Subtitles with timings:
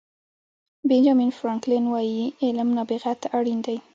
[0.89, 3.77] بینجامین فرانکلن وایي علم نابغه ته اړین دی.